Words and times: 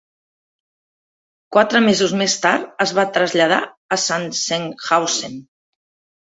Quatre 1.57 1.81
mesos 1.87 2.15
més 2.21 2.37
tard 2.45 2.81
es 2.87 2.95
va 3.01 3.05
traslladar 3.19 3.61
a 3.67 3.99
Sachsenhausen. 4.07 5.39